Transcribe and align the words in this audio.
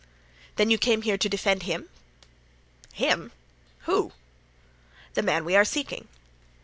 "Then 0.55 0.71
you 0.71 0.79
came 0.79 1.03
here 1.03 1.19
to 1.19 1.29
defend 1.29 1.61
him?" 1.61 1.87
"Him? 2.91 3.31
whom?" 3.81 4.13
"The 5.13 5.21
man 5.21 5.45
we 5.45 5.55
are 5.55 5.63
seeking." 5.63 6.07